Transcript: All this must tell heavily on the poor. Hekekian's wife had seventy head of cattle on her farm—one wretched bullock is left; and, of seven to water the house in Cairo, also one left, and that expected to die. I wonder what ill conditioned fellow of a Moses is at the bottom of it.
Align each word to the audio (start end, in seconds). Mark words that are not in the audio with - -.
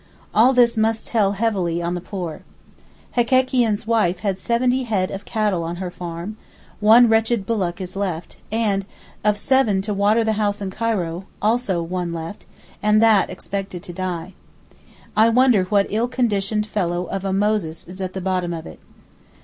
All 0.33 0.51
this 0.53 0.77
must 0.77 1.05
tell 1.05 1.33
heavily 1.33 1.79
on 1.79 1.93
the 1.93 2.01
poor. 2.01 2.41
Hekekian's 3.15 3.85
wife 3.85 4.21
had 4.21 4.39
seventy 4.39 4.81
head 4.81 5.11
of 5.11 5.25
cattle 5.25 5.63
on 5.63 5.75
her 5.75 5.91
farm—one 5.91 7.07
wretched 7.07 7.45
bullock 7.45 7.79
is 7.79 7.95
left; 7.95 8.37
and, 8.51 8.87
of 9.23 9.37
seven 9.37 9.79
to 9.83 9.93
water 9.93 10.23
the 10.23 10.33
house 10.41 10.59
in 10.59 10.71
Cairo, 10.71 11.25
also 11.39 11.83
one 11.83 12.13
left, 12.13 12.47
and 12.81 12.99
that 12.99 13.29
expected 13.29 13.83
to 13.83 13.93
die. 13.93 14.33
I 15.15 15.29
wonder 15.29 15.65
what 15.65 15.85
ill 15.91 16.07
conditioned 16.07 16.65
fellow 16.65 17.03
of 17.05 17.23
a 17.23 17.31
Moses 17.31 17.87
is 17.87 18.01
at 18.01 18.13
the 18.13 18.21
bottom 18.21 18.55
of 18.55 18.65
it. 18.65 18.79